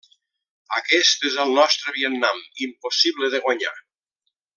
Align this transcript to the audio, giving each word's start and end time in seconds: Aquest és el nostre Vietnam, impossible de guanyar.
Aquest 0.77 1.27
és 1.29 1.35
el 1.43 1.53
nostre 1.59 1.93
Vietnam, 1.97 2.41
impossible 2.69 3.31
de 3.35 3.43
guanyar. 3.49 3.75